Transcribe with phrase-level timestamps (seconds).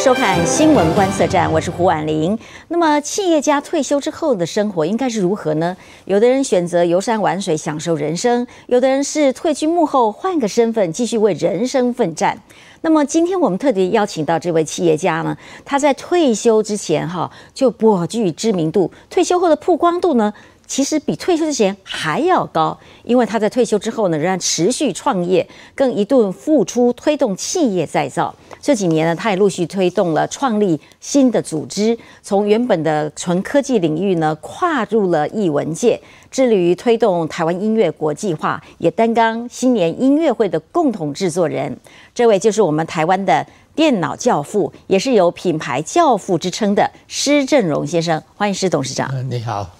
[0.00, 2.36] 收看新闻观测站，我是胡婉玲。
[2.68, 5.76] 那么，企业家退休之后的生活应该是如何呢？
[6.06, 12.40] 有的人选择游山玩水，享受人生；有的人是退居幕后，换个身份，继续为人生奋战。
[12.80, 15.36] 那么，今天我们特别邀请到这位企业家呢，
[15.66, 20.32] 他在退休之前哈就颇具知名度，退休后的曝光度呢？
[20.70, 28.32] 其实比退休之前还要高，因为他在退休之后呢，仍然持续创业，更一度付出推动企业再造。
[28.62, 41.76] 这几年呢，他也陆续推动了创立新的组织，从原本的纯科技领域呢，跨入了艺文界，致力于推动台湾音乐国际化，也担纲新年音乐会的共同制作人。
[42.14, 43.44] 这位就是我们台湾的
[43.74, 48.22] 电脑教父，也是有品牌教父之称的施正荣先生。
[48.36, 49.28] 欢迎施董事长。
[49.28, 49.79] 你好。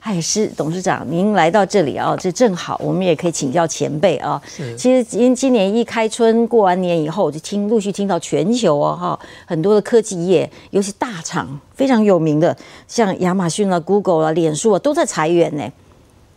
[0.00, 4.40] 哎，是董事长，您来到这里啊，这正好，我们也可以请教前辈啊。
[4.76, 12.56] 其实今今年一开春过完年以后，就听陆续听到全球哦哈，很多的科技业，尤其大厂非常有名的，
[12.88, 15.70] 像亚马逊啊、Google 啊、脸书啊，都在裁员呢。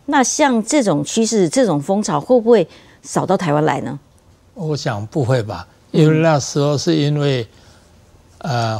[0.06, 2.68] 那像这种趋势、这种风潮，会不会
[3.02, 3.98] 扫到台湾来呢？
[4.52, 7.48] 我想不会吧，因为那时候是因为
[8.38, 8.78] 呃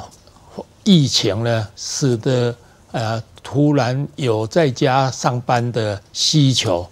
[0.84, 2.54] 疫情呢，使得
[2.94, 3.22] 呃。
[3.46, 6.88] 突然有在家上班的需求，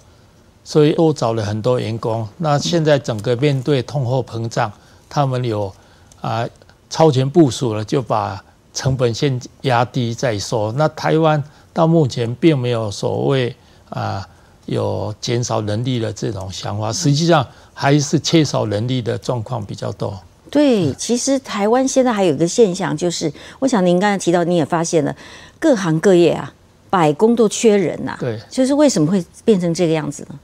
[0.62, 2.28] 所以多找了很多员工。
[2.36, 4.70] 那现在整个面对通货膨胀，
[5.08, 5.74] 他们有
[6.20, 6.46] 啊
[6.90, 8.44] 超前部署了，就把
[8.74, 10.70] 成本先压低再说。
[10.72, 13.56] 那台湾到目前并没有所谓
[13.88, 14.28] 啊
[14.66, 20.20] 有减少人力的这种想法，实际上还是缺少人力的状况比较多。
[20.52, 25.16] 对，其实台湾现在还有一个现象，就是我想您刚才提到，你也发现了。
[25.58, 26.52] 各行各业啊，
[26.90, 28.14] 百工都缺人呐。
[28.20, 30.38] 对，就是为什么会变成这个样子呢？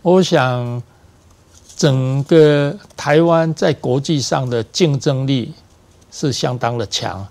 [0.00, 0.82] 我想，
[1.76, 5.52] 整个台湾在国际上的竞争力
[6.10, 7.26] 是相当的强，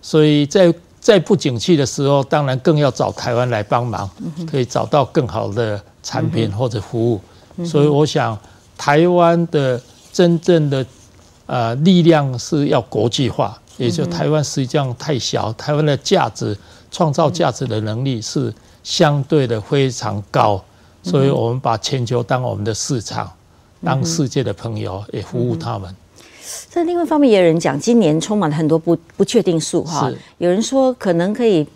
[0.00, 4.08] 所以在在不景气的时候，当然更要找台湾来帮忙，
[4.48, 7.20] 可以找到更好的产品或者服务。
[7.64, 8.38] 所以我想，
[8.78, 9.80] 台湾的
[10.12, 10.86] 真正的
[11.50, 13.58] 呃力量是要国际化。
[13.76, 16.54] 也就台湾实际上太小，台湾的价值
[16.90, 18.52] 创造价值的能力是
[18.82, 20.62] 相对的非常高，
[21.02, 23.32] 所以我们把全球当我们的市场，
[23.82, 25.96] 当世界的朋友也服务他们。
[26.68, 30.12] 在另外一方面，也有人讲，今年充满了很多不不确定数哈。
[30.36, 31.66] 有人说可能可以，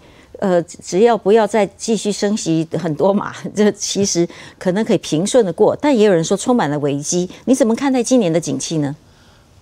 [0.41, 5.75] 呃，只要不要再继续升息很多嘛， 这其实可能可以平顺的过。
[5.81, 7.31] 但也有人说充满了危机。
[7.47, 8.95] 你怎么看待今年的景气呢？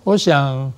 [0.03, 0.71] 我想。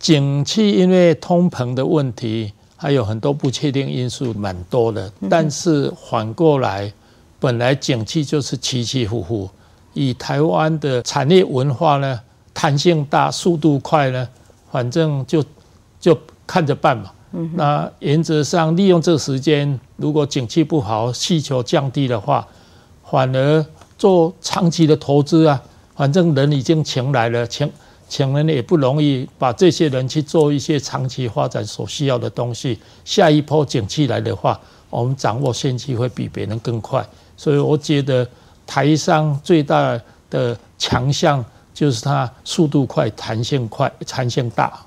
[0.00, 5.10] 景气因为通膨的问题，还有很多不确定因素，蛮多的。
[5.30, 6.92] 但是反过来，
[7.40, 9.48] 本来景气就是起起伏伏。
[9.94, 12.20] 以台湾的产业文化呢，
[12.52, 14.28] 弹性大，速度快呢，
[14.70, 15.42] 反正就
[15.98, 16.14] 就
[16.46, 17.10] 看着办嘛。
[17.54, 22.46] 那原则上利用这个时间，如果景气不好，需求降低的话，
[23.10, 23.64] 反而
[23.96, 25.62] 做长期的投资啊。
[25.96, 27.66] 反正人已经请来了，请。
[28.08, 32.78] 请人也不容易，把这些人去做一些长期发展所需要的东西。
[33.04, 34.60] 下一波景气来的话，
[34.90, 37.04] 我们掌握先机会比别人更快。
[37.36, 38.28] 所以我觉得
[38.66, 40.00] 台商最大
[40.30, 44.83] 的强项就是它速度快、弹性快、弹性大。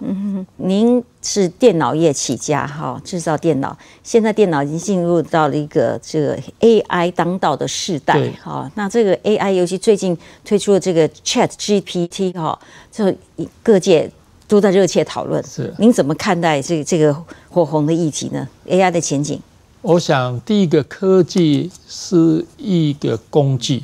[0.00, 3.76] 嗯，您是电脑业起家哈，制造电脑。
[4.02, 8.70] 现在电脑已经进入到了一个这个 AI 当道的时代哈。
[8.74, 12.58] 那这个 AI，尤其最近推出了这个 Chat GPT 哈，
[12.92, 13.14] 这
[13.62, 14.10] 各界
[14.46, 15.42] 都在热切讨论。
[15.44, 17.16] 是，您怎么看待这这个
[17.48, 19.40] 火红的议题呢？AI 的前景？
[19.82, 23.82] 我想，第一个科技是一个工具，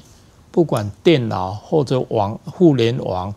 [0.51, 3.35] 不管电脑或者网互联网，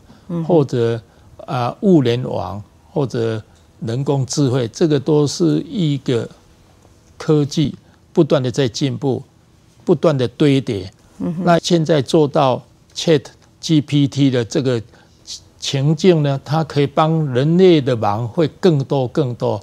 [0.48, 1.02] 或者。
[1.46, 2.62] 啊，物联网
[2.92, 3.42] 或者
[3.82, 6.30] 人工智慧，这个都是一个
[7.18, 7.76] 科技
[8.12, 9.22] 不断的在进步，
[9.84, 10.92] 不断的堆叠。
[11.20, 12.62] 嗯那现在做到
[12.96, 13.24] Chat
[13.62, 14.82] GPT 的这个
[15.60, 19.62] 情境呢，它可以帮人类的忙会更多更多。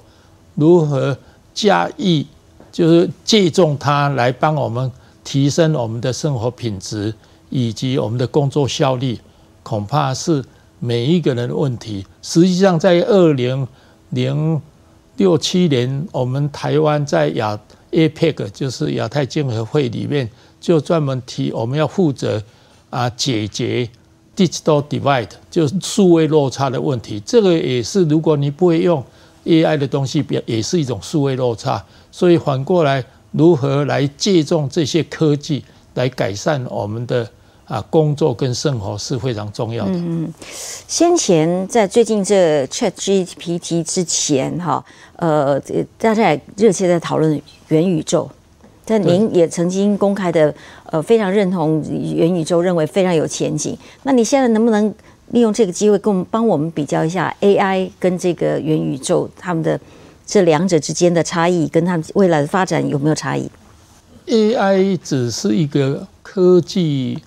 [0.55, 1.17] 如何
[1.53, 2.25] 加以
[2.71, 4.91] 就是借重它来帮我们
[5.23, 7.13] 提升我们的生活品质
[7.49, 9.19] 以及我们的工作效率，
[9.63, 10.43] 恐怕是。
[10.83, 13.67] 每一个人的问题，实际上在二零
[14.09, 14.59] 零
[15.15, 17.59] 六七年，我们台湾在亚
[17.91, 20.27] APEC 就是亚太经合会里面，
[20.59, 22.41] 就专门提我们要负责
[22.89, 23.87] 啊解决
[24.35, 27.21] digital divide，就是数位落差的问题。
[27.23, 29.03] 这个也是如果你不会用
[29.45, 31.85] AI 的东西，也也是一种数位落差。
[32.11, 35.63] 所以反过来，如何来借重这些科技
[35.93, 37.29] 来改善我们的？
[37.71, 39.93] 啊工作跟生活是非常重要的。
[39.93, 40.31] 嗯，
[40.89, 44.83] 先前在最近这 Chat GPT 之前哈，
[45.15, 45.57] 呃，
[45.97, 48.29] 大家也热切在讨论元宇宙。
[48.83, 50.53] 但您也曾经公开的，
[50.87, 51.81] 呃，非常认同
[52.13, 53.77] 元宇宙，认为非常有前景。
[54.03, 54.93] 那你现在能不能
[55.29, 59.79] 利用这个机会，跟我们帮我们比较一下 AI 跟这个元宇宙他们的
[60.25, 63.49] 这两者之间的差异，跟他们未来的发展有没有差异
[64.27, 67.19] ？AI 只是一个科技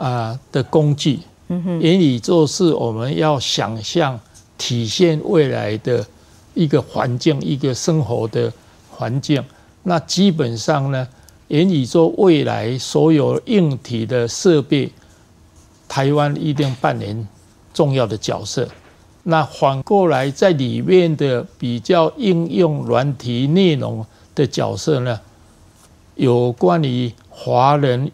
[0.00, 4.18] 啊的工具，嗯哼，元宇宙是我们要想象
[4.56, 6.06] 体现未来的
[6.54, 8.50] 一个环境，一个生活的
[8.90, 9.44] 环境。
[9.82, 11.06] 那基本上呢，
[11.48, 14.90] 元宇宙未来所有硬体的设备，
[15.86, 17.28] 台湾一定扮演
[17.74, 18.66] 重要的角色。
[19.22, 24.04] 那反过来，在里面的比较应用软体内容
[24.34, 25.20] 的角色呢，
[26.14, 28.10] 有关于华人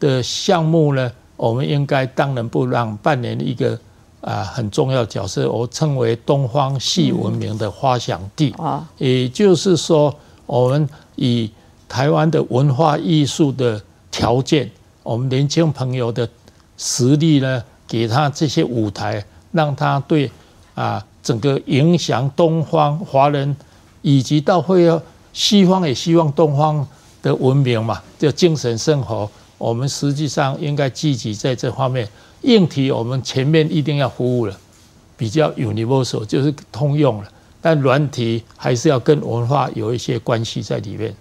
[0.00, 3.78] 的项目呢，我们应该当仁不让扮演一个
[4.20, 5.50] 啊很重要角色。
[5.50, 10.14] 我称为东方系文明的发祥地啊，也就是说。
[10.50, 11.48] 我们以
[11.88, 14.68] 台湾的文化艺术的条件，
[15.04, 16.28] 我们年轻朋友的
[16.76, 20.28] 实力呢，给他这些舞台，让他对
[20.74, 23.56] 啊整个影响东方华人，
[24.02, 25.00] 以及到会要
[25.32, 26.84] 西方也希望东方
[27.22, 29.30] 的文明嘛，就精神生活，
[29.60, 32.08] 我们实际上应该积极在这方面。
[32.42, 34.58] 硬体我们前面一定要服务了，
[35.18, 37.30] 比较 universal 就是通用了。
[37.60, 41.14] 但软体还是要跟文化有一些关系在里面。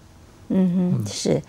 [0.48, 1.42] 嗯哼，是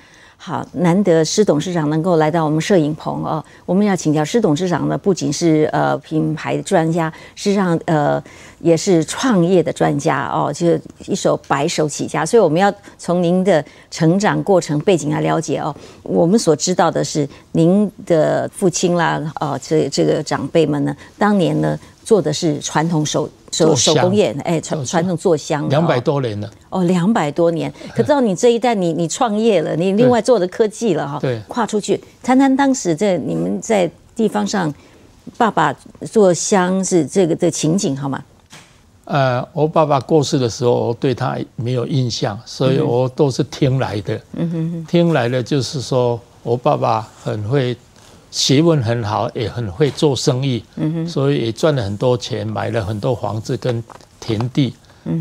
[0.42, 3.44] 好难得施董事长能够来到我们摄影棚哦。
[3.66, 8.22] 我们要请教施董事长呢，不仅是呃品牌专家，实际上呃
[8.60, 12.24] 也是创业的专家哦，就是一手白手起家。
[12.24, 15.76] 所以我们要从您的成长过程背景来了解哦。
[16.02, 21.78] 我们所知道的是，您的父亲啦，哦，这这个长辈们呢，当年呢
[22.10, 23.30] 做的是传统手。
[23.52, 26.50] 手手工业，哎，传传统做香，两百多年了。
[26.68, 27.72] 哦，两百多年。
[27.94, 31.18] 可知道你这一代，你你创业了，你另外做的科技了哈。
[31.20, 31.40] 对。
[31.48, 34.72] 跨出去，谈谈当时在你们在地方上，
[35.36, 35.74] 爸爸
[36.12, 38.22] 做香是这个的情景好吗？
[39.04, 44.14] 呃，我爸爸过世的时候，我对他没有印象，所以我都是听来的。
[44.34, 44.86] 嗯哼哼。
[44.88, 47.76] 听来的就是说我爸爸很会。
[48.30, 50.64] 学问很好，也很会做生意，
[51.06, 53.82] 所以也赚了很多钱，买了很多房子跟
[54.20, 54.72] 田地。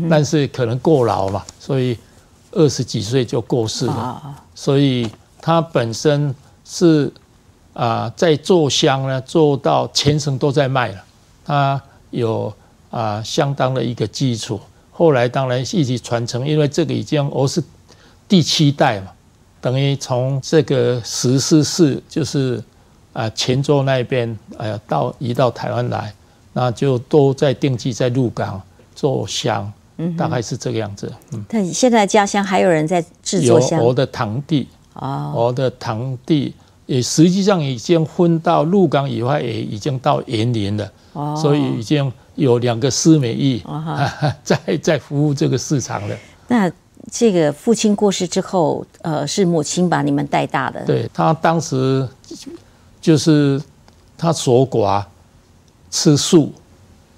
[0.08, 1.98] 但是可能过劳嘛，所以
[2.52, 4.36] 二十几岁就过世了。
[4.54, 5.08] 所以
[5.40, 6.32] 他本身
[6.64, 7.12] 是
[7.72, 11.04] 啊，在做香呢，做到全省都在卖了。
[11.44, 12.52] 他有
[12.90, 14.60] 啊相当的一个基础。
[14.92, 17.60] 后来当然一直传承，因为这个已经我是
[18.28, 19.10] 第七代嘛，
[19.60, 22.62] 等于从这个石狮寺就是。
[23.12, 26.14] 啊，泉州那边，哎呀，到移到台湾来，
[26.52, 28.62] 那就都在定居在鹿港
[28.94, 29.72] 做香，
[30.16, 31.12] 大概是这个样子。
[31.32, 33.82] 嗯，但现在家乡还有人在制作香。
[33.82, 36.54] 我的堂弟，哦，我的堂弟
[36.86, 40.92] 也实际上已经分到鹿港以外，也已经到园林了。
[41.12, 43.60] 哦，所以已经有两个师美艺
[44.44, 46.16] 在在服务这个市场了。
[46.46, 46.70] 那
[47.10, 50.84] 这个父亲过世之后，呃，是母亲把你们带大的。
[50.84, 52.08] 对他当时。
[53.00, 53.60] 就是
[54.18, 55.02] 他守寡，
[55.90, 56.52] 吃素，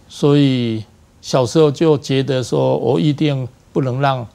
[0.09, 0.85] 所以
[1.21, 4.27] 小时候就觉得说，我一定不能让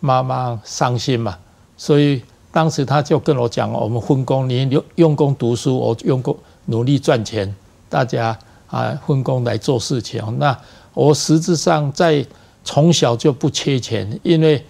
[0.00, 1.36] 妈妈伤心嘛。
[1.76, 7.52] 所以当时他就跟我讲，我们分工，你用用功读书，我用功努力赚钱，
[7.88, 10.22] 大家啊分工来做事情。
[10.38, 10.56] 那
[10.94, 12.24] 我实质上在
[12.62, 14.64] 从小就不缺钱，因为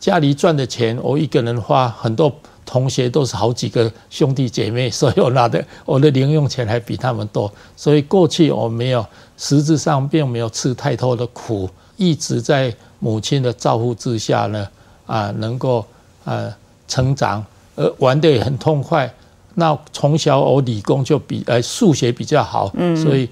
[0.00, 2.34] 家里赚的钱，我一个人花很多。
[2.70, 9.04] 同学都是好几个兄弟姐妹， 所以我拿的我的零用钱还比他们多，所以过去我没有
[9.36, 14.68] 实质上并没有吃太多的苦，一直在母亲的照顾之下呢，
[15.04, 15.84] 啊，能够
[16.24, 16.48] 啊
[16.86, 19.12] 成长，呃玩的也很痛快。
[19.56, 23.28] 那从小我理工就比呃数学比较好，嗯所以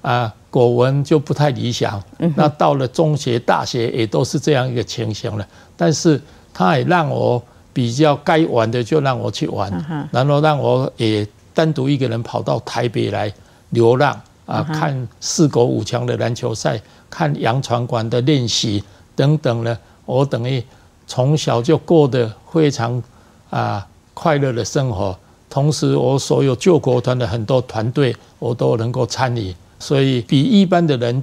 [0.00, 2.02] 啊国文就不太理想。
[2.34, 5.46] 那到了中学、大学也都是这样一个情形了。
[5.76, 6.18] 但是
[6.54, 7.42] 他也让我。
[7.78, 9.70] 比较该玩的就让我去玩，
[10.10, 13.32] 然后让我也单独一个人跑到台北来
[13.70, 18.82] 流浪啊，看四国五强的篮球赛，看洋船馆的练习
[19.14, 19.78] 等等呢。
[20.06, 20.60] 我等于
[21.06, 23.00] 从小就过得非常
[23.48, 25.16] 啊快乐的生活，
[25.48, 31.22] 同时我所有救国团的很多团队我都能够参与，所以比一般的人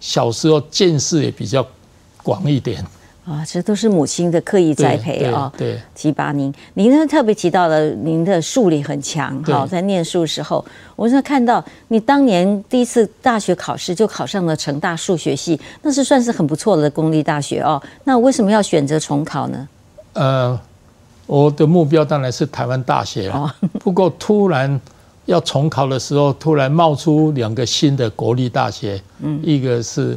[0.00, 1.64] 小时候见识也比较
[2.24, 2.84] 广一点。
[3.28, 6.52] 啊，这都是母亲的刻意栽培啊，对，提拔您。
[6.72, 10.64] 您呢特别提到了您的数理很强，好，在念书的时候，
[10.96, 17.80] 我是看到你当年第一次大学考试就考上了成大数学系，那是算是很不错的公立大学哦。
[18.04, 19.68] 那为什么要选择重考呢？
[20.14, 20.58] 呃，
[21.26, 24.80] 我的目标当然是台湾大学了， 不过突然
[25.26, 30.16] 要重考的时候，突然冒出两个新的国立大学，嗯，一个是。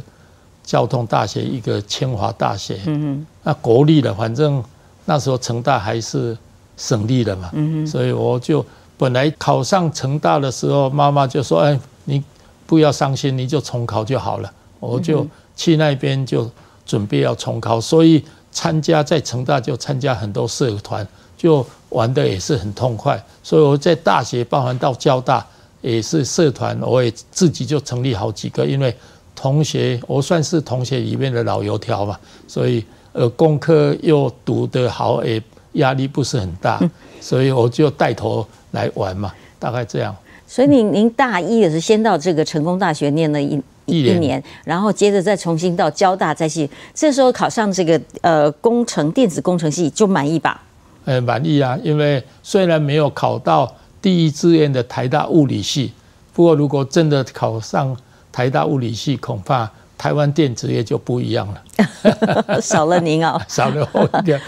[0.64, 4.62] 交通大学一个清华大学，嗯那国立的，反正
[5.04, 6.36] 那时候成大还是
[6.76, 8.64] 省立的嘛，嗯所以我就
[8.96, 12.22] 本来考上成大的时候，妈妈就说：“哎，你
[12.66, 15.26] 不要伤心，你就重考就好了。”我就
[15.56, 16.48] 去那边就
[16.86, 23.22] 准备要重考，所以参加在成大就参加很多社团，就玩的也是很痛快。
[23.42, 25.44] 所以我在大学，包含到交大
[25.80, 28.96] 也是社团，我也自己就成立好几个，因为。
[29.42, 36.80] 同学，我算是同学里面的老油条嘛，所以呃，功课又读得好，也压力不是很大，
[37.20, 40.14] 所以我就带头来玩嘛，大概这样。
[40.46, 50.62] 所以您您大一也是先到这个成功大学念了一一年，然后接着再重新到交大再去，这时候考上这个呃工程电子工程系就满意吧？
[51.04, 55.90] 呃，满意啊，因为虽然没有考到第一志愿的台大物理系，
[56.32, 57.96] 不过如果真的考上。
[58.32, 64.40] 台大物理系恐怕台湾电子业就不一样了， 少了您哦， 少了我一点，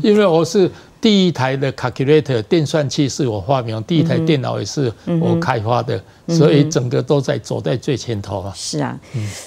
[0.00, 8.50] 因为我是第一台的 calculator 电算器是我发明，第一台电脑也是我开发的，所以整个都在走在最前头啊。
[8.56, 8.98] 是啊，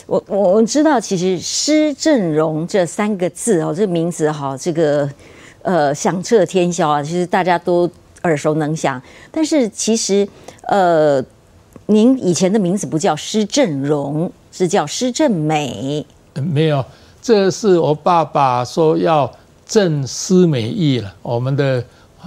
[0.06, 5.10] 我我我知道，其实施正荣这三个字哦，这名字哈，这个
[5.63, 7.89] 呃响彻天霄啊，其实大家都
[8.22, 9.01] 耳熟能详，
[9.32, 10.27] 但是其实
[10.67, 11.24] 呃。
[11.89, 16.06] 您以前的名字不叫施正荣，是叫施正美。
[16.34, 16.84] 没有，
[17.22, 19.32] 这是我爸爸说要
[19.65, 21.13] 正施美义了。
[21.22, 21.82] 我们的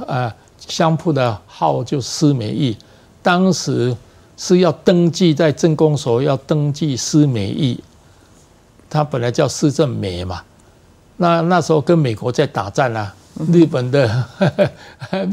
[0.07, 0.33] 呃
[0.67, 2.75] 商铺的号就施美义，
[3.23, 3.95] 当时
[4.38, 7.79] 是要登记在政工所，要登记施美义。
[8.88, 10.43] 他本来叫施正美嘛，
[11.19, 13.14] 那那时候跟美国在打战啊，
[13.52, 14.25] 日本的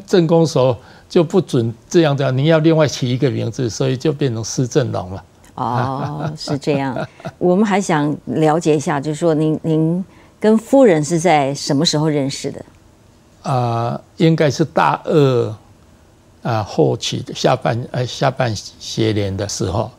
[0.06, 0.78] 政工所。
[1.10, 5.24] 就不准这样的，您要另外起一个名字，所以就变成施正荣了。
[5.56, 7.08] 哦，是这样。
[7.38, 10.06] 我们还想了解一下，就是说您您
[10.40, 12.66] 跟夫人是在什么时候认识的？
[13.44, 15.56] 啊，应该是大二
[16.44, 19.90] 啊后期的下半呃下半学年的时候。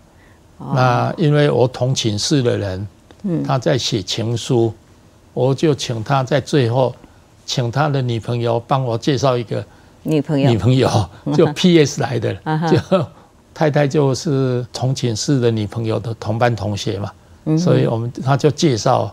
[0.74, 2.88] 那因为我同寝室的人，
[3.22, 4.72] 嗯，他在写情书，
[5.32, 6.94] 我就请他在最后
[7.46, 9.64] 请他的女朋友帮我介绍一个。
[10.02, 10.88] 女朋友，女朋友
[11.34, 12.00] 就 P.S.
[12.00, 12.34] 来的，
[12.70, 13.06] 就
[13.52, 17.10] 太太就是重寝室的女朋友的同班同学嘛，
[17.58, 19.12] 所以我们他就介绍，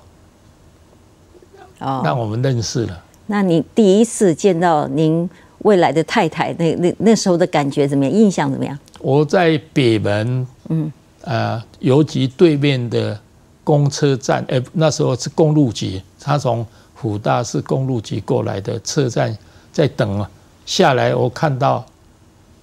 [1.79, 3.01] 哦，让我们认识了。
[3.27, 5.27] 那你第一次见到您
[5.59, 8.13] 未来的太太，那那那时候的感觉怎么样？
[8.13, 8.77] 印象怎么样？
[8.99, 13.19] 我在北门，嗯，呃，邮局对面的
[13.63, 16.63] 公车站，哎，那时候是公路局，他从
[16.93, 19.35] 虎大是公路局过来的车站，
[19.73, 20.29] 在等啊。
[20.65, 21.85] 下来，我看到，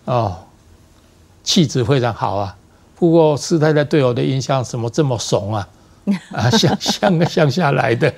[0.05, 0.37] 哦，
[1.45, 2.57] 气质非常好啊。
[2.97, 5.69] 不过师太太对我的印象，怎么这么怂啊？
[6.33, 8.11] 啊，乡乡乡下来的。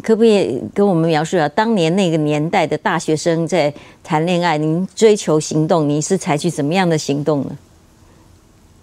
[0.00, 3.72] 可不可以跟我们描述下当年那个年代的大学生在
[4.04, 7.58] 谈恋爱，您追求行动，你是采取怎么样的行动呢？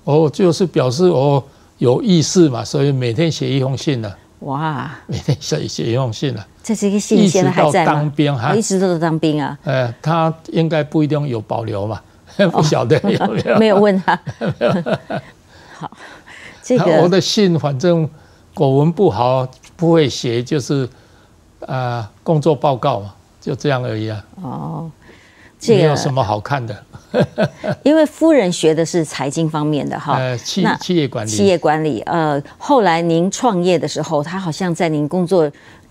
[0.03, 1.41] 哦，就是表示我
[1.77, 4.13] 有意思嘛，所以每天写一封信呢。
[4.39, 4.91] 哇！
[5.07, 6.45] 每天写写一封信了。
[6.61, 9.57] 这是一个信，现在还在当兵哈，一直都在当兵啊。
[9.63, 12.01] 呃，他应该不一定有保留嘛，
[12.51, 13.57] 不晓得有没有。
[13.59, 14.19] 没有问他。
[15.73, 15.91] 好，
[16.61, 18.09] 这个我的信反正
[18.53, 20.87] 国文不好，不会写，就是
[21.65, 24.25] 啊，工作报告嘛，就这样而已啊。
[24.41, 24.91] 哦。
[25.73, 26.83] 没有什么好看的，
[27.83, 32.01] 因为夫人学的是财经方面的哈，企企业管理，企业管理。
[32.01, 35.49] 呃，后来您创业的时候，他好像在您工作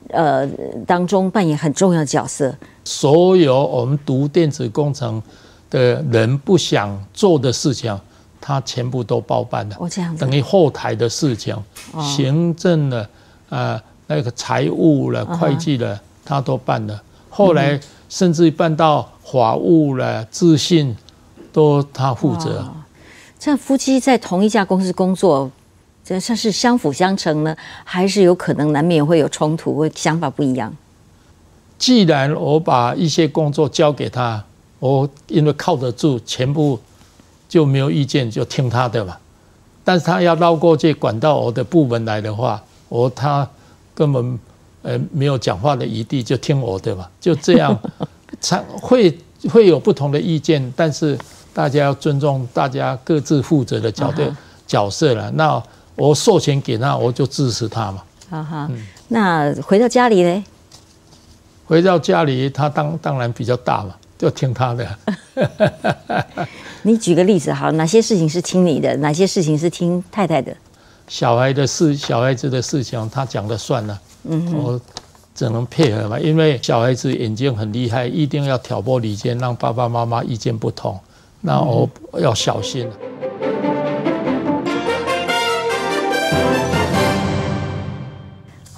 [0.08, 0.46] 呃
[0.86, 2.54] 当中扮演很重要的角色。
[2.84, 5.22] 所有我们读电子工程
[5.70, 7.98] 的人不想做的事情，
[8.40, 9.76] 他全部都包办了。
[9.78, 11.56] 哦，这样子，等于后台的事情，
[12.00, 13.08] 行政的
[13.48, 17.02] 啊，那个财务了、会计了，他都办了。
[17.30, 19.08] 后来甚至办到。
[19.24, 20.96] 法务了，自信
[21.52, 22.66] 都他负责。
[23.38, 25.50] 这样夫妻在同一家公司工作，
[26.04, 30.74] 这算是相辅相成呢，还是有可能难免会有冲突，会想法不一样？
[31.76, 34.42] 既然我把一些工作交给他，
[34.78, 36.78] 我因为靠得住，全部
[37.48, 39.16] 就没有意见，就听他的嘛。
[39.82, 43.46] 但是他要绕过去管到我的部门来的话，我他
[43.94, 44.38] 根本
[44.82, 47.78] 呃没有讲话的余地，就听我的嘛，就这样，
[48.40, 49.18] 才会
[49.50, 51.18] 会有不同的意见，但是
[51.52, 54.22] 大家要尊重大家各自负责的角度
[54.66, 55.30] 角色了。
[55.32, 55.62] 那
[55.96, 58.02] 我授权给他，我就支持他嘛。
[58.30, 58.70] 哈哈，
[59.08, 60.44] 那回到家里呢？
[61.66, 64.98] 回到家里，他当当然比较大嘛，就听他的。
[66.82, 70.54] 你举个例子好，哪些事情是听你的，哪些事情是听太太的？
[71.06, 74.00] 小孩的事，小孩子的事情，他讲了算了。
[74.24, 74.80] 嗯，我
[75.34, 80.98] 只能配合嘛，因为小孩子眼睛很厉害，一定要挑拨离间，让爸爸妈妈意见不同，
[81.40, 82.88] 那我要小心。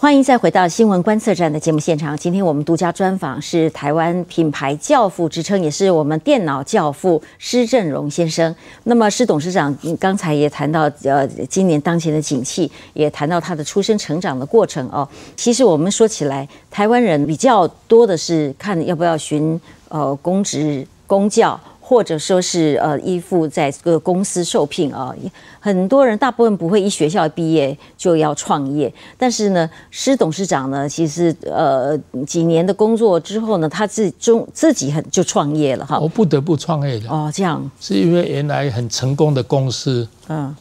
[0.06, 2.16] 欢迎再回到新闻观测站的节目现场。
[2.16, 8.54] 今天我们独家专访是台湾品牌教父之称，也是我们电脑教父施正荣先生。
[8.84, 15.08] 那么施董事长刚才也谈到，呃，今年当前的景气，也谈到他的出生成长的过程哦。
[15.34, 21.60] 其实我们说起来，台湾人比较多的是看要不要寻呃公职公教。
[21.88, 25.14] 或者说是呃依附在这个公司受聘啊，
[25.60, 36.00] 很多人大部分不会一学校毕业就要创业，但是呢，施董事长呢，其实呃几年的工作之后呢，他自中自己很就创业了哈。
[36.00, 37.08] 我不得不创业的。
[37.08, 37.70] 哦，这样。
[37.80, 40.52] 是因为原来很成功的公司，嗯，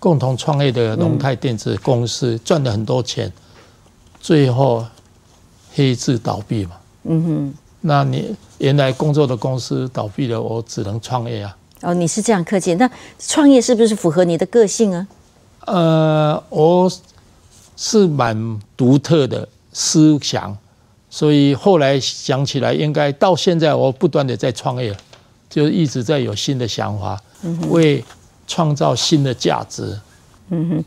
[0.00, 3.32] 共同创业的龙泰电子公司赚了很多钱，
[4.18, 4.84] 最后
[5.72, 6.72] 黑字倒闭嘛，
[7.04, 7.54] 嗯哼。
[7.86, 11.54] 那你原来工作的公司倒闭了，我只能创业啊。
[11.82, 15.06] 哦，你是这样客气，那创业是不是符合你的个性啊？
[15.66, 16.90] 呃，我
[17.76, 20.56] 是蛮独特的思想，
[21.10, 24.96] 所以后来想起来，应该到现在我不断的在创业，
[25.50, 27.20] 就一直在有新的想法，
[27.68, 28.02] 为
[28.46, 30.00] 创造新的价值。
[30.48, 30.84] 嗯哼，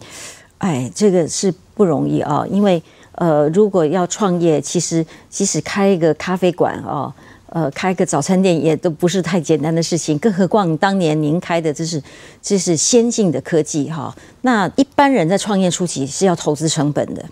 [0.57, 2.81] 哎，这个是不容易啊，因为。
[3.19, 7.11] 呃，如果要创业，其实即使开一个咖啡馆哦，
[7.50, 10.18] 呃，开个早餐店也都不是太简单的事情。
[10.20, 12.01] 更何况当年您开的这是
[12.42, 14.14] 这是先进的科技哈。
[14.42, 17.24] 那一般人在创业初期是要投资成本的，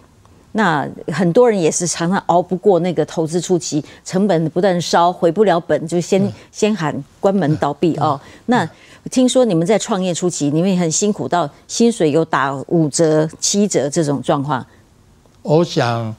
[0.53, 8.19] 那很多人也是常常熬不过那个投资初期，成本不断烧，回不了本，就先先喊关门倒闭哦。
[8.45, 8.67] 那
[9.11, 14.65] 听说你们在创业初期，你们也很辛苦，到薪水有打五折、七折这种状况。
[15.41, 16.15] 我想，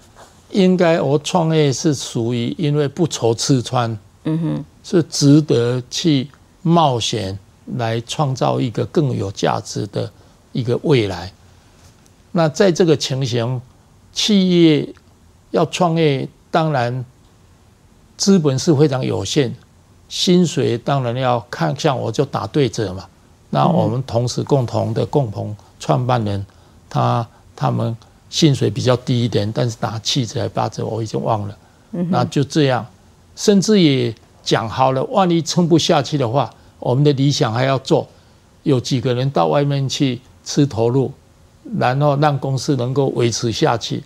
[0.51, 6.29] 应该我创业是属于因为不愁吃穿，嗯哼，是值得去
[6.63, 7.39] 冒险
[7.77, 10.11] 来创造一个更有价值的
[10.53, 11.33] 一个未来。
[12.33, 13.61] 那在这个情形，
[14.13, 14.89] 企业
[15.51, 17.05] 要创业，当然
[18.17, 19.55] 资本是非常有限，
[20.09, 23.05] 薪水当然要看，像我就打对折嘛。
[23.51, 26.47] 那我们同时共同的共同创办人，
[26.89, 27.97] 他他们。
[28.29, 31.57] 薪水比较低一点，但是打七折还八折，我已经忘了。
[32.11, 32.85] 那就这样，
[33.35, 38.07] 甚至也讲好了，万一撑不下去的话，我们的理想还要做，
[38.65, 41.11] 有几个人到外面去吃投入，
[41.79, 44.03] 然后让公司能够维持下去。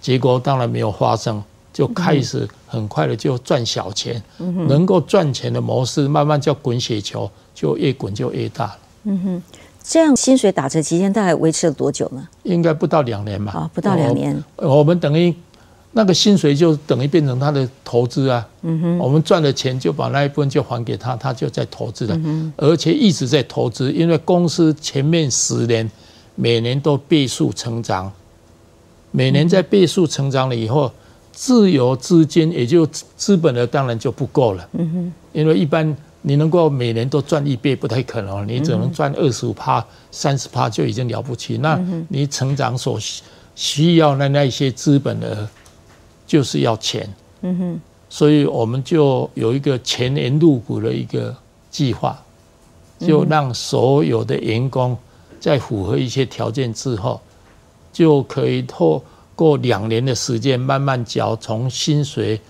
[0.00, 1.42] 结果当然没有发生，
[1.72, 8.78] 就开始很快的就赚小钱，能够赚钱的模式慢慢叫滚雪球，就越滚就越大了。
[9.04, 9.42] 嗯哼。
[9.88, 12.26] 这样薪水打折期间大概维持了多久呢？
[12.42, 13.52] 应该不到两年吧。
[13.52, 14.42] 啊，不到两年。
[14.56, 15.32] 我们等于
[15.92, 18.44] 那个薪水就等于变成他的投资啊。
[18.62, 18.98] 嗯哼。
[18.98, 22.16] 我们赚的钱就把那一部分就还给他，他就在投资了。
[22.24, 25.88] 嗯而且一直在投资，因为公司前面十年
[26.34, 28.12] 每年都倍数成长，
[29.12, 30.90] 每年在倍数成长了以后，
[31.32, 32.84] 自由资金也就
[33.16, 34.68] 资本的当然就不够了。
[34.72, 35.12] 嗯哼。
[35.32, 35.96] 因为一般。
[36.28, 41.56] 你能够每年都赚一倍不太可能，你只能赚二十五趴、三十趴就已经了不起。
[41.58, 42.98] 那你成长所
[43.54, 45.48] 需要的那些资本的，
[46.26, 47.08] 就是要钱。
[47.42, 51.32] 嗯哼，所以我们就有一个全年入股的一个
[51.70, 52.20] 计划，
[52.98, 54.98] 就让所有的员工
[55.38, 57.20] 在符合一些条件之后，
[57.92, 59.00] 就可以透
[59.36, 62.40] 过两年的时间慢慢缴，从薪水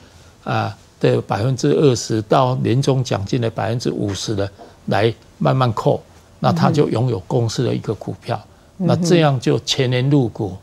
[0.44, 0.74] 啊。
[1.10, 4.50] 的百分之二十到年终奖金的百分之五十的
[4.86, 6.00] 来慢慢扣，
[6.40, 8.40] 那他就拥有公司的一个股票，
[8.76, 10.56] 那这样就全年入股，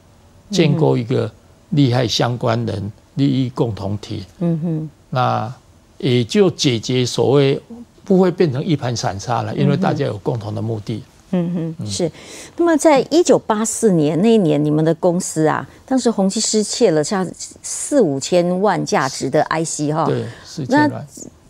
[0.49, 1.31] 建构一个
[1.69, 4.25] 利害相关人利益共同体。
[4.39, 5.53] 嗯哼，那
[5.97, 7.59] 也就解决所谓
[8.03, 11.01] 不会变成一盘散沙了，因为大家有共同的目的。
[11.33, 12.09] 嗯哼，是。
[12.57, 17.27] 那么，在一九八四年那一年，你们的公司啊，当时宏基失窃了像
[17.61, 20.05] 四五千万价值的 IC 哈。
[20.05, 20.25] 对，
[20.69, 20.89] 那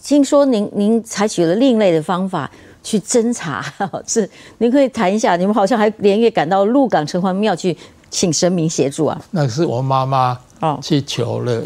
[0.04, 2.50] 听说您您采取了另类的方法
[2.82, 3.63] 去侦查，
[4.08, 4.30] 是？
[4.58, 7.76] 您可以谈一下，你们好像还连夜赶到鹿港城隍庙去
[8.10, 9.22] 请神明协助啊？
[9.32, 11.62] 那是我妈妈哦，去求了，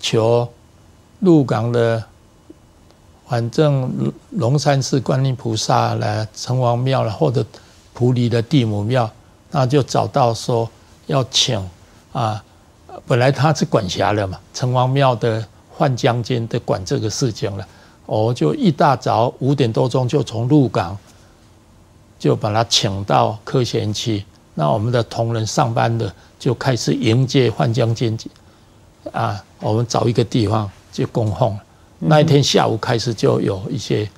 [0.00, 0.48] 求
[1.20, 2.02] 鹿港的，
[3.28, 7.44] 反正龙山寺观音菩萨了，城隍庙了，或者
[7.92, 9.10] 普里的地母庙，
[9.50, 10.68] 那就找到说
[11.06, 11.62] 要请
[12.12, 12.42] 啊，
[13.06, 17.66] 本来他是管辖了嘛，城隍庙的范将军的管这个事情了，
[18.06, 20.96] 我就一大早五点多钟就从鹿港。
[22.18, 28.18] 就把他请到科学园区，那我们的同仁上班的就开始迎接范将军，
[29.12, 31.56] 啊，我们找一个地方就供奉。
[31.98, 34.08] 那一天下午开始就有一些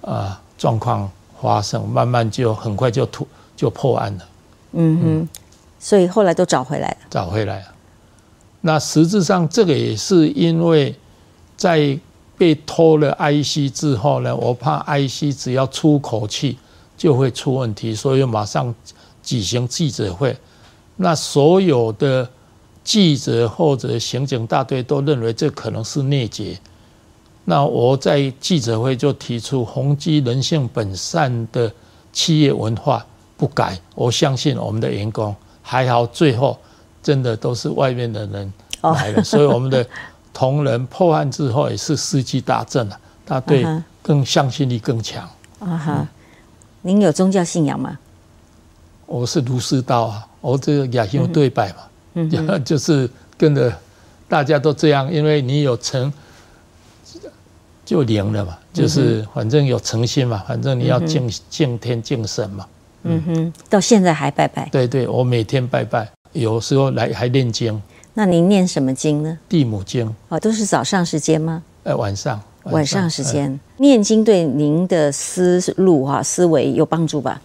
[0.00, 4.28] 啊状况发生，慢慢就很快就突就破案了。
[4.72, 5.28] 嗯哼，
[5.78, 6.96] 所以后来都找回来了。
[7.10, 7.66] 找回来了。
[8.60, 10.94] 那实质上这个也是因为
[11.56, 11.98] 在
[12.38, 16.58] 被偷了 IC 之后呢，我怕 IC 只要出口气。
[16.94, 18.72] 就会出问题，所以马上
[19.24, 20.36] 举行记者会。
[20.94, 22.28] 那所有的
[22.84, 26.56] 记者或者刑警大队都认为这可能是内劫。
[27.44, 31.72] 那我在记者会就提出，宏基人性本善的
[32.12, 33.04] 企业文化
[33.36, 33.78] 不改。
[33.94, 36.56] 我相信我们的员工还好，最后
[37.02, 38.52] 真的都是外面的人
[38.82, 39.84] 来了， 所以我们的
[40.32, 43.66] 同仁破案之后也是士气大振了，他对
[44.02, 45.28] 更向心力更强。
[45.58, 46.08] 啊哈。
[46.84, 47.98] 您有宗教信仰吗？
[49.06, 51.76] 我是儒释道啊，我这个雅兴对拜嘛，
[52.14, 52.30] 嗯，
[52.64, 53.72] 就是跟着
[54.28, 56.12] 大家都这样，因为你有诚，
[57.92, 62.66] 就灵了嘛，就是反正有诚心嘛，反正你要敬敬天敬神嘛。
[63.04, 64.68] 嗯哼，到现在还拜拜？
[64.70, 67.80] 对对，我每天拜拜，有时候来还念经。
[68.14, 69.38] 那您念什么经呢？
[69.48, 70.14] 地母经。
[70.28, 71.62] 哦，都是早上时间吗？
[71.82, 72.40] 呃，晚上。
[72.66, 77.40] 晚上时间念经对您的思路哈思维有帮助吧？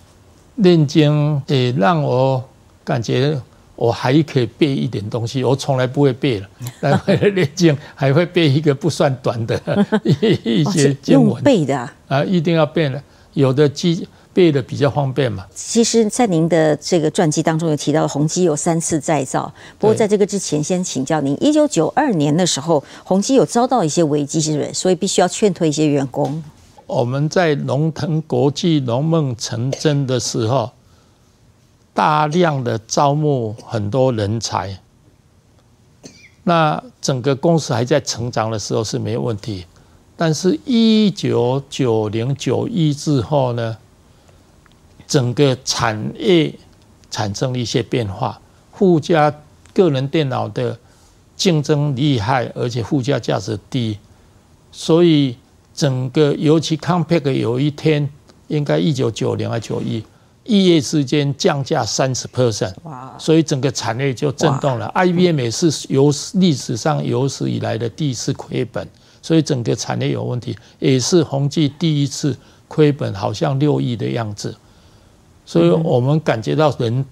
[0.53, 2.43] 念经也让我
[2.83, 3.41] 感觉
[3.77, 6.49] 我还可以背一点东西，我从来不会背了。
[6.81, 9.57] 但为了练经还会背一个不算短的
[10.03, 13.01] 一些经文，背的啊，一定要背了，
[13.33, 14.05] 有的记。
[14.33, 15.43] 背的比较方便嘛。
[15.55, 19.51] 其实，在您的这个传记当中有提到，宏基有三次再造。
[19.79, 24.71] 不过，在这个之前，先请教您，一九九二年的时候，宏基有遭到一些危机，是不是？
[24.75, 26.43] 所以必须要劝退一些员工。
[26.85, 30.71] 我们在龙腾国际龙梦成真的时候，
[31.97, 34.77] 大量的招募很多人才。
[36.43, 39.65] 那整个公司还在成长的时候是没问题，
[40.15, 43.75] 但是，一九九零九一之后呢？
[45.07, 46.53] 整个产业
[47.09, 48.39] 产生了一些变化，
[48.73, 49.33] 附加
[49.73, 50.77] 个人电脑的
[51.35, 53.97] 竞争厉害，而且附加价值低，
[54.71, 55.37] 所以
[55.73, 58.07] 整个尤其 Compaq 有一天
[58.49, 60.03] 应该一九九零还九一
[60.47, 63.13] 一夜之间降价三十 percent，哇！
[63.19, 64.89] 所以整个产业就震动了。
[64.95, 68.87] IBM 也是有历史上有史以来的第一次亏本，
[69.21, 72.35] 所以整个产业有问题，也是宏基第一次
[72.67, 74.55] 亏本，好像六亿的样子。
[75.45, 77.05] 所以我们感觉到人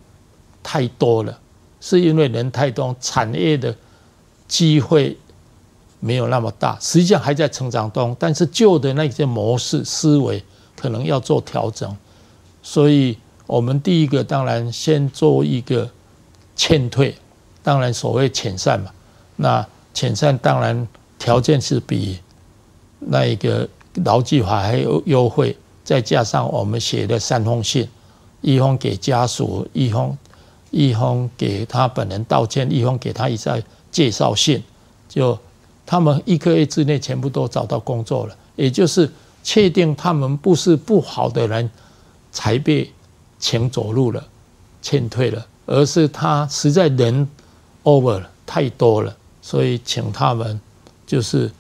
[0.64, 1.38] 太多了，
[1.82, 3.76] 是因为人太多，产业的
[4.48, 5.18] 机会
[6.00, 6.78] 没有那么大。
[6.80, 10.42] 实际上还在成长中，但是旧的那些模式思维
[10.76, 11.96] 可能要做调整。
[12.64, 15.90] 所以我们第一个当然先做一个
[16.56, 17.16] 劝退，
[17.64, 18.92] 当然所谓遣散嘛。
[19.36, 20.88] 那遣散当然
[21.20, 22.20] 条件是比
[23.00, 23.68] 那一个
[24.04, 27.88] 劳基法还有优惠，再加上我们写的三封信。
[28.42, 30.16] 一封给家属，一封
[30.70, 34.62] 一封给他本人道歉，一封给他一再介绍信，
[35.10, 35.36] 就
[35.84, 39.12] 他们一个月之内全部都找到工作了，也就是
[39.44, 41.68] 确定他们不是不好的人
[42.32, 42.92] 才被
[43.46, 44.26] 请走路了、
[44.82, 47.30] 劝退了，而是他实在人
[47.84, 50.60] over 了太多了，所以请他们
[51.06, 51.52] 就是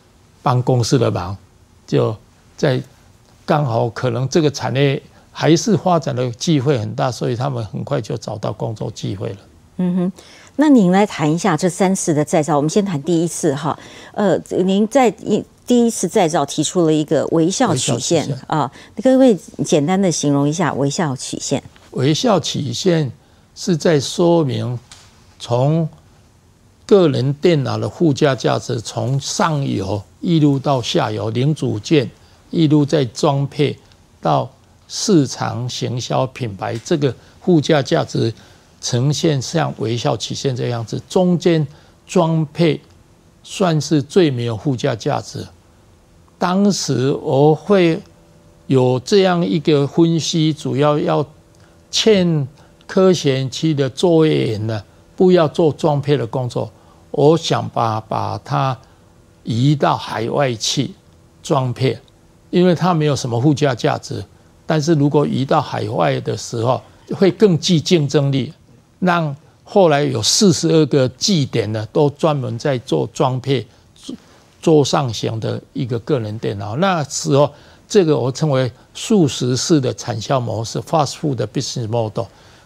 [0.42, 1.38] 帮公司的忙，
[1.86, 2.18] 就
[2.58, 2.82] 在
[3.46, 5.00] 刚好可能这个产业。
[5.38, 9.38] 还是发展的机会很大，所以他们很快就找到工作机会了。
[9.76, 10.12] 嗯哼，
[10.56, 12.56] 那您来谈一下这三次的再造。
[12.56, 13.78] 我们先谈第一次哈，
[14.14, 18.72] 呃，您在一第一次再造提出了一个微笑曲线啊，
[19.04, 21.64] 各位简单的形容一下微笑曲线。
[21.92, 23.12] 微笑曲线
[23.56, 24.78] 是在说明
[25.40, 25.88] 从
[26.86, 32.10] 个人电脑的附加价值从上游一路到下游零组件
[32.52, 33.78] 一路在装配
[34.22, 34.50] 到。
[34.88, 38.32] 市场行销品牌这个附加价值
[38.80, 41.68] 呈现像微笑曲线这样子，中间
[42.06, 42.80] 装配
[43.44, 45.44] 算是最没有附加价值。
[46.38, 48.00] 当时我会
[48.68, 51.26] 有这样一个分析，主要要
[51.90, 52.48] 欠
[52.86, 54.84] 科学期的作业员呢，
[55.16, 56.72] 不要做装配的工作，
[57.12, 58.78] 我想把把它
[59.44, 60.92] 移到海外去
[61.42, 61.98] 装配，
[62.50, 64.24] 因为它没有什么附加价值。
[64.66, 66.82] 但是如果移到海外的时候，
[67.16, 68.52] 会更具竞争力。
[69.00, 73.66] 让后来有四十二个据点呢，都专门在做装配
[74.66, 76.76] 桌上型的一个个人电脑。
[76.78, 77.54] 那时候，
[77.88, 82.26] 这个我称为速食式的产销模式 （fast food business model），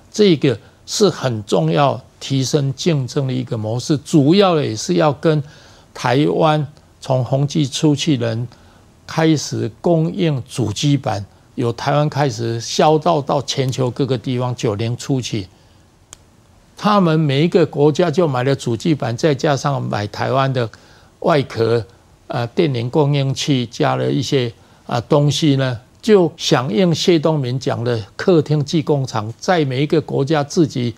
[0.10, 2.00] 这个是很重要。
[2.22, 5.42] 提升竞争的一个模式，主要也是要跟
[5.94, 6.68] 台湾
[7.00, 8.46] 从宏基出去人
[9.08, 14.54] 开始供应主机板，由台湾开始销到到全球各个地方。
[14.54, 15.48] 九零初期，
[16.76, 20.70] 他们每一个国家就买了主机板，再加上买台湾的
[21.20, 21.86] 外壳、
[22.28, 24.52] 啊电源供应器，加了一些
[24.86, 30.94] 啊东西呢，就响应谢东明讲的客厅技工厂，在每一个国家自己。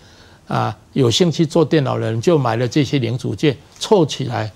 [0.48, 4.52] 啊，有兴趣做电脑的人就买了这些零组件，凑起来，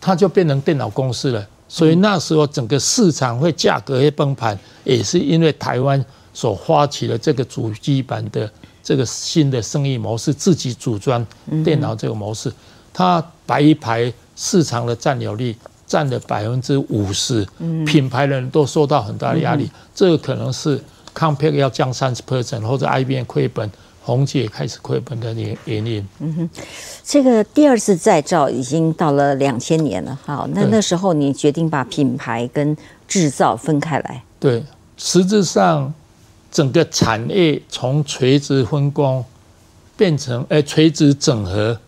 [0.00, 1.46] 它就变成电脑公司了。
[1.68, 8.50] 所以那时候整个市场会价格会崩盘，也是因为台湾所发起了这个主机板的
[8.82, 11.26] 这个新的生意模式，自己组装
[11.62, 12.50] 电脑这个模式，
[12.90, 14.10] 它白牌
[14.42, 15.54] 市场的占有率
[15.86, 17.46] 占了百分之五十，
[17.84, 19.70] 品牌的人都受到很大的压力。
[19.94, 20.82] 这个可能是
[21.14, 23.70] Compaq 要降三十 percent，或者 IBM 亏本。
[24.02, 26.08] 红姐开始亏本的原原因。
[26.20, 26.50] 嗯哼，
[27.04, 30.18] 这个第二次再造已经到了两千年了。
[30.24, 32.74] 好，那那时候你决定把品牌跟
[33.06, 34.22] 制造分开来。
[34.40, 34.64] 对，
[34.96, 35.92] 实质上
[36.50, 39.22] 整个产业从垂直分工
[39.98, 41.78] 变成，哎，垂直整合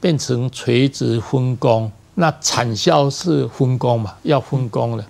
[0.00, 1.90] 变成垂直分工。
[2.18, 4.14] 那产销是分工嘛？
[4.22, 5.04] 要分工的。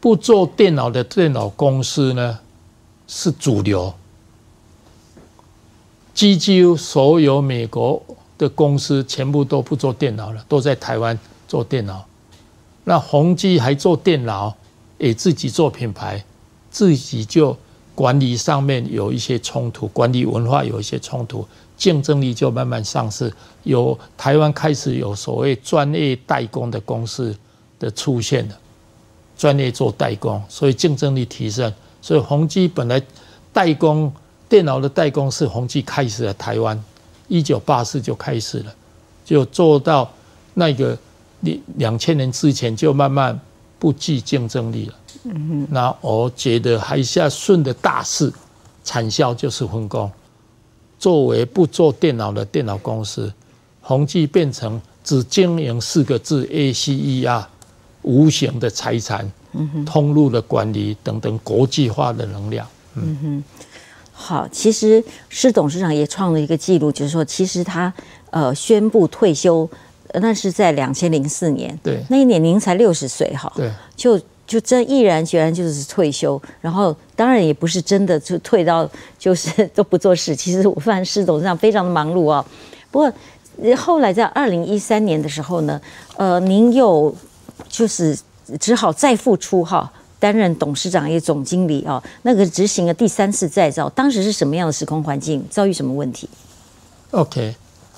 [0.00, 2.40] 不做电脑的电脑公司呢，
[3.06, 3.94] 是主流。
[6.14, 8.02] 几乎所有美国
[8.36, 12.04] 的公司全部都不做电脑了，都在台湾做电脑。
[12.84, 14.56] 那宏基还做电脑，
[14.98, 16.24] 也自己做品牌，
[16.70, 17.56] 自己就
[17.94, 21.46] 管理上面有一些冲突，管理文化有一些冲突，
[21.82, 23.32] 竞争力就慢慢丧失。
[23.64, 27.36] 有台湾开始有所谓专业代工的公司
[27.80, 28.54] 的出现了，
[29.36, 31.72] 专业做代工，所以竞争力提升。
[32.00, 33.02] 所以宏基本来
[33.52, 34.12] 代工。
[34.48, 36.78] 电脑的代工是宏基开始的，台湾
[37.26, 38.74] 一九八四就开始了，
[39.24, 40.06] 就做到
[40.52, 40.98] 那个
[41.40, 43.40] 两两千年之前就慢慢
[43.78, 44.94] 不具竞争力了。
[45.24, 48.30] 嗯哼，那我觉得还是要顺的大势，
[48.84, 50.12] 产销就是分工。
[51.02, 53.32] 作为不做电脑的电脑公司，
[53.80, 57.44] 宏基变成只经营四个字 A C E R，
[58.02, 62.64] 无形的财产，嗯，通路的管理等等国际化的能量。
[62.94, 63.44] 嗯哼。
[64.12, 67.92] 好，其实施董事长也创了一个记录，就是说，其实他
[68.30, 69.68] 呃宣布退休，
[70.20, 82.44] 那是在两千零四年，对，那一年您才六十岁，哈，对，就就真毅然决然就是退休，然后当然也不是真的就退到就是都不做事，其实我发现施董事长非常的忙碌啊。
[82.90, 83.12] 不过
[83.76, 85.80] 后来在二零一三年的时候呢，
[86.16, 87.14] 呃，您又
[87.68, 88.18] 就是
[88.60, 89.90] 只好再复出哈。
[90.18, 95.44] 担任董事长也总经理啊，那个执行了第三次再造，当时是什么样的时空环境？
[95.50, 96.28] 遭遇什么问题
[97.10, 97.52] ？OK，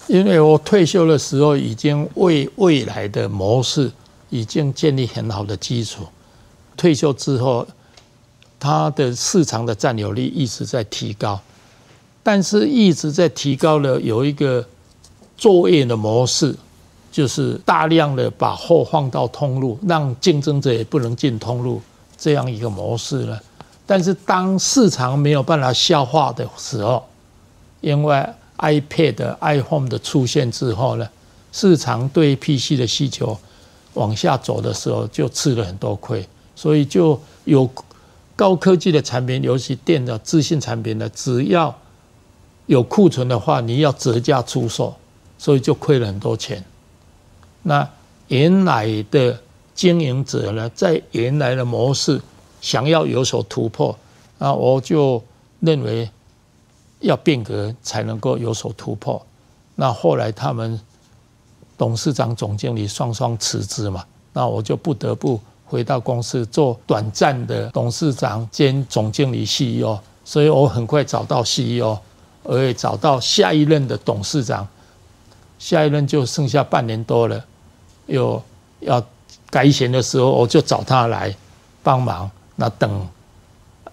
[0.07, 3.93] 因为我退休的时候已经为未来的模式
[4.31, 6.05] 已经建立很好的基础。
[6.77, 7.67] 退休之后，
[8.59, 11.41] 它的市场的占有率一直在提高，
[12.23, 14.67] 但是一直在提高了有一个
[15.37, 16.55] 作业的模式，
[17.13, 21.81] 就是大量的把货放到通路，让竞争者也不能进通路。
[22.17, 23.39] 这样一个模式呢，
[23.85, 27.05] 但是当市场没有办法消化的时候，
[27.81, 28.25] 因为
[28.59, 31.07] iPad、iPhone 的出现之后呢，
[31.53, 33.37] 市场对 PC 的需求
[33.95, 37.69] 往下走的时候，就吃了很多亏，所以就有
[38.37, 41.75] 高科技的产品，尤其电脑、资讯产品呢，只要
[42.67, 44.95] 有库存的话，你要折价出售，
[45.39, 46.65] 所以就亏了很多钱。
[47.63, 47.89] 那
[48.29, 49.41] 原来的。
[49.75, 52.23] 经营者呢，在原来的模式
[52.61, 53.99] 想要有所突破，
[54.39, 55.21] 那我就
[55.59, 56.09] 认为
[57.01, 59.21] 要变革才能够有所突破。
[59.75, 60.81] 那后来他们
[61.77, 65.41] 董事长、总经理双双辞职嘛，那我就不得不
[65.75, 69.99] 回到公司做短暂的董事长兼总经理 CEO。
[70.25, 71.99] 所以我很快找到 CEO，
[72.45, 74.67] 而且找到下一任的董事长，
[75.59, 77.45] 下一任就剩下半年多了，
[78.07, 78.41] 又
[78.81, 79.05] 要。
[79.51, 81.33] 改选的时候，我就找他来
[81.81, 82.29] 帮忙。
[82.57, 83.09] 那等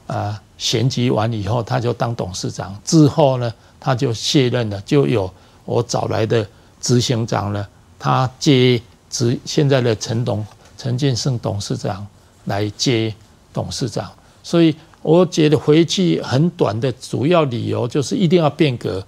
[0.08, 2.76] 啊选举完以后，他就当董事长。
[2.84, 5.32] 之后呢，他就卸任了，就有
[5.65, 6.48] 我找来的
[6.80, 7.67] 执行长了，
[8.00, 10.44] 他接执现在的陈董
[10.82, 12.08] 陈建胜董事长
[12.46, 13.13] 来接
[13.54, 19.06] 董事长，所以我觉得回去很短的主要理由就是一定要变革，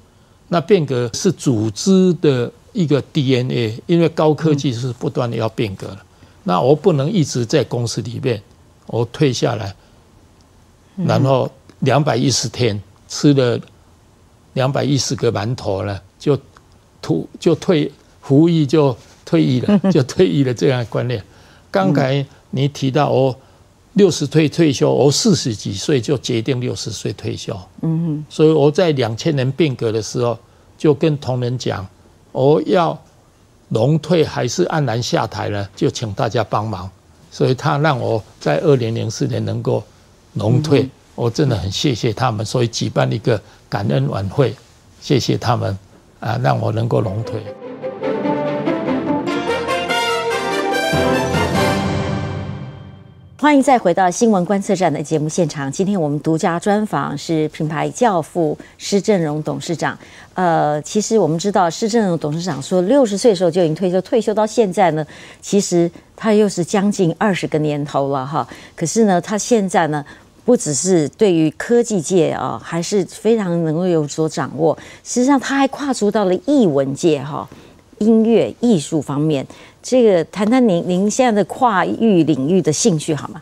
[0.49, 6.05] 那变革是组织的一个 DNA，因为高科技是不断的要变革了，
[6.43, 8.39] 那我不能一直在公司里面，
[8.85, 9.75] 我退下来，
[10.95, 13.59] 然后两百一十天吃了
[14.53, 16.39] 两百一十个馒头了，就
[17.01, 21.23] 突就退服役就退役了，就退役了这样的观念。
[21.73, 23.35] 刚才你提到我
[23.93, 27.59] 六十岁退休，我四十几岁就决定六十岁退休。
[27.81, 30.37] 嗯哼，所以我在两千年变革的时候，
[30.77, 31.83] 就跟同仁讲，
[32.31, 32.95] 我要
[33.69, 35.67] 龙退还是黯然下台呢？
[35.75, 36.87] 就请大家帮忙。
[37.31, 39.83] 所以他让我在二零零四年能够
[40.33, 42.45] 龙退，我真的很谢谢他们。
[42.45, 44.55] 所以举办一个感恩晚会，
[45.01, 45.75] 谢谢他们
[46.19, 47.43] 啊，让我能够龙退。
[53.43, 55.69] 欢迎再回到新闻观测站的节目现场。
[55.69, 59.99] 今天我们独家专访是品牌教父施正荣董事长。
[60.33, 65.05] 呃，其实我们知道施正荣董事长说六十岁的时候就已经退休，退休到现在呢，
[65.41, 68.47] 其实他又是将近二十个年头了哈。
[68.77, 70.05] 可是呢，他现在呢，
[70.45, 74.77] 不只是对于科技界啊，还是非常能够有所掌握。
[75.03, 77.45] 实际上，他还跨足到了艺文界哈，
[77.97, 79.45] 音乐艺术方面。
[79.83, 83.41] 这个谈谈您您现在的跨域领域的兴趣好吗？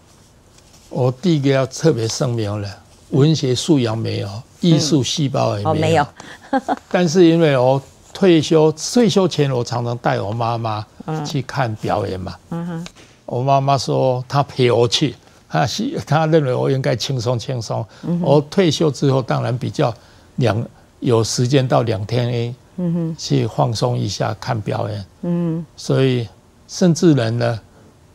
[0.89, 2.67] 我第一个要特别声明了，
[3.11, 4.27] 文学素养没有，
[4.59, 6.05] 艺术细胞也没有。
[6.89, 7.79] 但是因为我
[8.11, 10.83] 退休退休前，我常常带我妈妈
[11.23, 12.35] 去看表演嘛。
[12.49, 12.85] 嗯哼。
[13.27, 15.15] 我妈妈说她陪我去，
[15.47, 17.85] 她是她认为我应该轻松轻松。
[18.19, 19.93] 我退休之后，当然比较
[20.37, 20.65] 两
[20.99, 22.53] 有时间到两天。
[22.77, 25.05] 嗯哼，去放松一下，看表演。
[25.21, 26.27] 嗯，所以
[26.67, 27.59] 甚至人呢，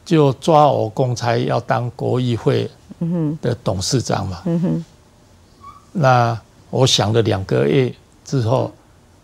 [0.04, 2.70] 就抓我公差要当国议会
[3.40, 4.42] 的董事长嘛。
[4.46, 4.84] 嗯哼，
[5.92, 6.40] 那
[6.70, 8.72] 我想了两个月之后，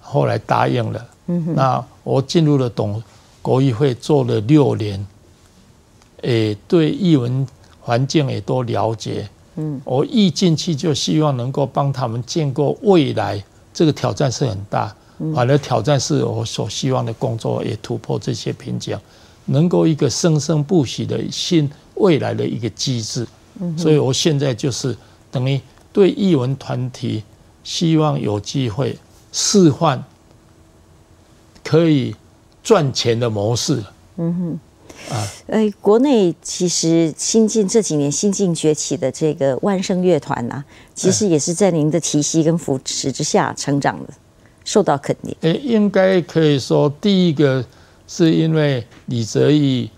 [0.01, 1.07] 后来答应了。
[1.27, 3.03] 嗯哼，那我进入了董
[3.40, 5.07] 国议会做了六年，
[6.23, 7.47] 诶，对艺文
[7.81, 9.29] 环境也都了解。
[9.57, 13.42] 嗯，我一进去就希望能够帮他们建构未来，
[13.75, 14.95] 这个挑战是很大。
[15.35, 18.98] 反而挑战是我所希望的工作，也突破这些瓶颈，
[19.46, 23.26] 能够一个生生不息的新未来的一个机制。
[23.76, 24.96] 所以我现在就是
[25.30, 25.61] 等于
[25.92, 27.22] 对艺文团体，
[27.62, 28.98] 希望有机会
[29.30, 30.02] 示范
[31.62, 32.16] 可以
[32.62, 33.85] 赚钱的模式。
[34.16, 34.35] 嗯
[35.08, 44.12] 哼，啊，呃，国内其实新晋这几年新晋崛起的这个万声乐团呐，其实也是在您的提携跟扶持之下成长的。
[44.64, 45.37] 受到肯定。
[45.40, 47.64] 诶，应该可以说，第一个
[48.07, 49.90] 是因为李泽义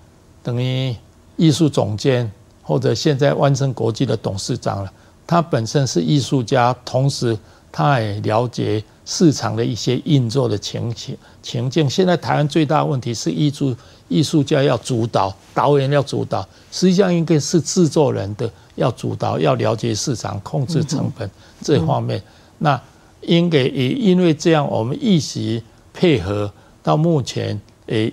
[0.43, 0.95] 等于
[1.37, 2.31] 艺术总监，
[2.63, 4.93] 或者现在万盛国际的董事长了。
[5.27, 7.37] 他本身是艺术家，同时
[7.73, 11.89] 他也了解市场的一些运作的情情情境。
[11.89, 13.75] 现在台湾最大的问题是艺术
[14.09, 21.29] 艺术家要主导，导演要主导，实际上应该是制作人的要主导，要了解市场，控制成本
[21.63, 22.23] 这方面。
[22.59, 22.79] 那
[23.27, 28.13] 应该也因为这样，我们一直配合到目前，诶，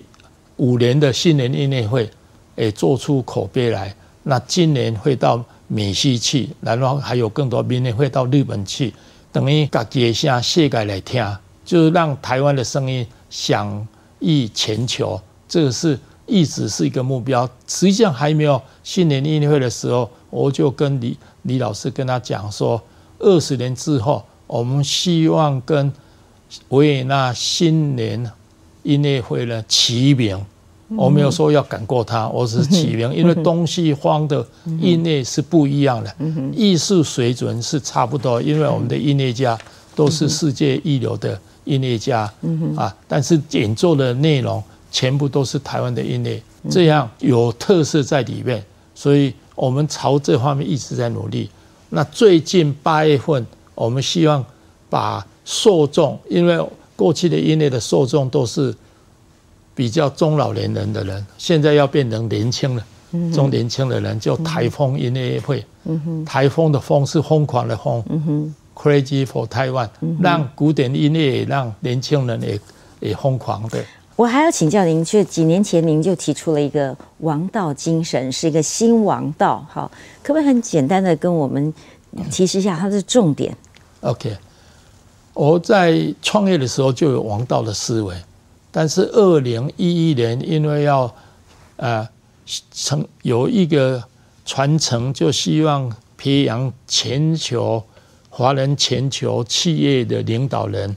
[0.58, 2.10] 五年的新年音乐会，
[2.56, 3.94] 诶，做出口碑来。
[4.24, 8.94] 那今年会到美西去，然后还有更多，明年会到日本去，
[9.32, 11.26] 等于各界下世界来听，
[11.66, 13.88] 就是让台湾的声音响
[14.20, 15.20] 誉全球。
[15.48, 17.50] 这个是一直是一个目标。
[17.68, 22.82] 实际上还没有新年音乐会的时候，我就跟李李老师跟他讲说，
[23.20, 24.24] 二十年之后。
[24.52, 25.90] 我们希望跟
[26.68, 28.30] 维也纳新年
[28.84, 30.38] 音乐会呢齐名，
[30.98, 34.46] 我没有说要赶过他， 我是齐名，因为东西方的
[34.82, 36.14] 音乐是不一样的，
[36.52, 39.58] 艺术水准是差不多，因为我们的音乐家
[39.96, 42.30] 都是世界一流的音乐家，
[42.76, 48.62] 啊，但是演奏的内容全部都是台湾的音乐，这样有特色在里面，
[48.94, 51.50] 所以我们朝这方面一直在努力。
[51.88, 53.48] 那最近八月份。
[53.76, 54.44] 我们希望
[54.90, 56.64] 把受众，因为
[56.96, 58.76] 过去的音乐的受众都是
[59.74, 62.84] 比较中老年人的人，现在要变成年轻的
[63.34, 65.66] 中年轻的人，叫台风音乐会。
[66.26, 68.04] 台风的风是疯狂的风
[68.76, 72.60] ，Crazy for Taiwan，让古典音乐也让年轻人也
[73.00, 73.84] 也疯狂的。
[74.16, 79.90] 我还要请教您，就几年前您就提出了一个王道精神，是一个新王道，好，
[80.22, 81.74] 可不可以很简单的跟我们？
[82.30, 83.56] 提示一下它的重点。
[84.02, 84.38] OK，
[85.34, 88.16] 我在创业的时候就有王道的思维，
[88.72, 91.14] 但是二零一一年因为要
[91.78, 92.08] 呃
[92.72, 94.04] 成有一个
[94.46, 97.84] 传承，就希望培养全球
[98.30, 100.96] 华人全球企业的领导人，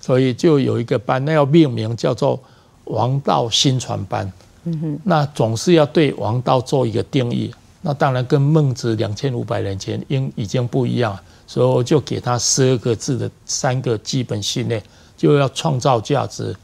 [0.00, 2.40] 所以就有一个班，那要命名叫做
[2.84, 4.32] 王道新传班。
[4.64, 7.54] 嗯哼，那总是要对王道做一个定义。
[7.82, 14.82] 那当然跟孟子两千五百年前应已经不一样，所以我就给他十二个字的三个基本信念，
[15.16, 16.54] 就要创造价值、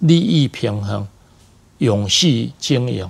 [0.00, 1.06] 利益平衡、
[1.78, 3.08] 永续经营。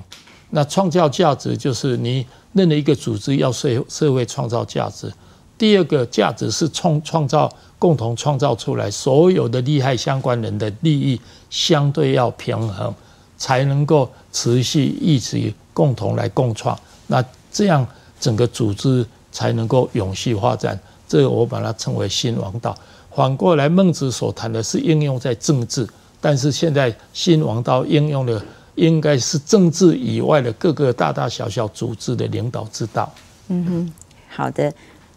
[0.50, 5.12] 那创造价值就是你任何一个组织要社社会创造价值。
[5.58, 12.94] 第二个价值是创创造共同创造出来，所有的利害相关人的利益相对要平衡，
[13.38, 16.78] 才能够持续一直共同来共创。
[17.06, 17.24] 那
[17.56, 17.86] 这样
[18.20, 20.78] 整个组织才能够永续发展。
[21.08, 22.76] 这个我把它称为新王道。
[23.14, 25.88] 反过来，孟子所谈的是应用在政治，
[26.20, 28.42] 但是现在新王道应用的。
[28.76, 33.10] 应该是政治以外的各个大大小小组织的领导之道。
[33.48, 33.92] 嗯哼，
[34.28, 34.70] 好的，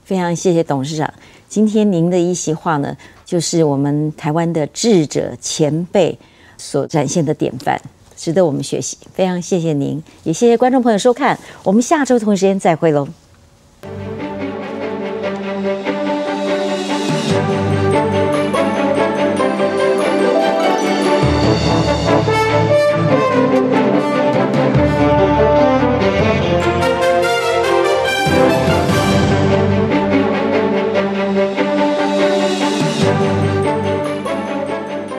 [0.06, 1.14] 非常谢谢董事长。
[1.50, 6.18] 今天您的一席话呢，就是我们台湾的智者前辈
[6.58, 7.78] 所展现的典范，
[8.20, 13.08] 值得我们学习，非常谢谢您，也谢谢观众朋友收看，我们下周同一时间再会喽。